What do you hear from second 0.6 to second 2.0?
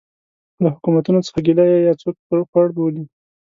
له حکومتونو څه ګیله یا یې